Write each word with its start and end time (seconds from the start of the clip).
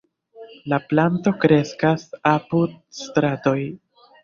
La 0.71 0.79
planto 0.93 1.33
kreskas 1.43 2.07
apud 2.33 2.75
stratoj. 3.03 3.57